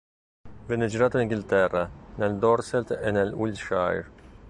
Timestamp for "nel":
2.15-2.37, 3.11-3.33